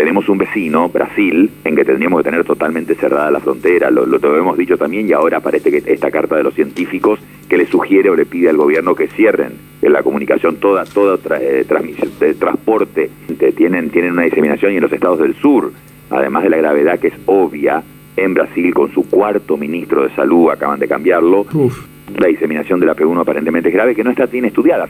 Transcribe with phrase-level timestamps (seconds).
[0.00, 4.38] tenemos un vecino, Brasil, en que tendríamos que tener totalmente cerrada la frontera, lo, lo,
[4.38, 8.08] hemos dicho también y ahora parece que esta carta de los científicos que le sugiere
[8.08, 9.52] o le pide al gobierno que cierren
[9.82, 14.82] la comunicación, toda, toda eh, transmisión, de transporte, este, tienen, tienen una diseminación y en
[14.84, 15.70] los estados del sur,
[16.08, 17.82] además de la gravedad que es obvia,
[18.16, 21.44] en Brasil con su cuarto ministro de salud, acaban de cambiarlo,
[22.16, 24.88] la diseminación de la P1 aparentemente es grave, que no está bien estudiada.